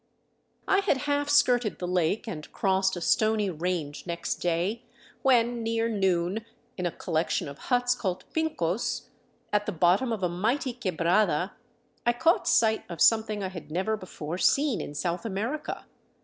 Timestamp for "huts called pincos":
7.69-9.09